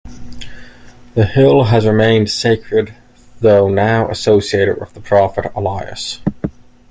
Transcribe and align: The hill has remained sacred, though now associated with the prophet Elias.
The 1.13 1.27
hill 1.27 1.65
has 1.65 1.85
remained 1.85 2.31
sacred, 2.31 2.95
though 3.39 3.69
now 3.69 4.09
associated 4.09 4.79
with 4.79 4.95
the 4.95 4.99
prophet 4.99 5.51
Elias. 5.55 6.19